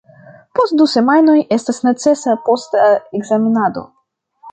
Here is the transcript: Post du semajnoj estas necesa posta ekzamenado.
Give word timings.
Post 0.59 0.75
du 0.77 0.85
semajnoj 0.93 1.35
estas 1.57 1.81
necesa 1.87 2.33
posta 2.47 2.87
ekzamenado. 3.21 3.85